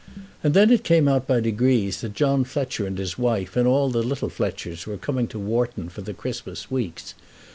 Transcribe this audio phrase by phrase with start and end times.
[0.41, 3.91] And then it came out by degrees that John Fletcher and his wife and all
[3.91, 7.13] the little Fletchers were coming to Wharton for the Christmas weeks.